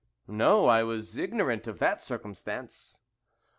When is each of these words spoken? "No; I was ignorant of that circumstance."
"No; 0.27 0.65
I 0.67 0.81
was 0.81 1.15
ignorant 1.15 1.67
of 1.67 1.77
that 1.77 2.01
circumstance." 2.01 3.01